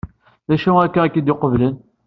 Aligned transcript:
D 0.47 0.49
acu 0.55 0.71
akka 0.83 0.99
ay 1.01 1.09
k-id-iqublen? 1.11 1.75